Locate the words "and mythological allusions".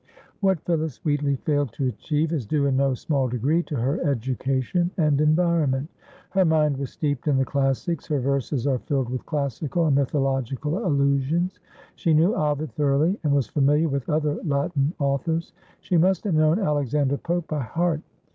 9.85-11.59